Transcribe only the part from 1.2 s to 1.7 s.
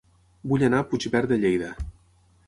de Lleida